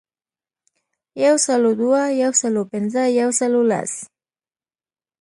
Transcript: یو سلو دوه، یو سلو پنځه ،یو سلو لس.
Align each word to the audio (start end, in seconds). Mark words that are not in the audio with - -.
یو 1.25 1.35
سلو 1.45 1.71
دوه، 1.79 2.01
یو 2.21 2.31
سلو 2.41 2.61
پنځه 2.71 3.03
،یو 3.19 3.29
سلو 3.39 3.61
لس. 3.71 3.91